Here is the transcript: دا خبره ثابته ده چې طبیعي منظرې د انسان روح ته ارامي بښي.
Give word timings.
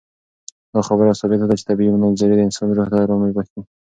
دا 0.73 0.79
خبره 0.87 1.19
ثابته 1.19 1.45
ده 1.49 1.55
چې 1.59 1.67
طبیعي 1.69 1.91
منظرې 2.03 2.35
د 2.37 2.41
انسان 2.47 2.69
روح 2.77 2.87
ته 2.91 2.97
ارامي 3.03 3.31
بښي. 3.35 3.61